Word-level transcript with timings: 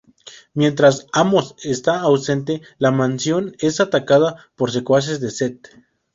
Mientras 0.55 1.05
Amos 1.13 1.53
está 1.63 1.99
ausente, 2.01 2.63
la 2.79 2.89
mansión 2.89 3.55
es 3.59 3.79
atacada 3.79 4.49
por 4.55 4.71
secuaces 4.71 5.19
de 5.19 5.29
Set. 5.29 5.69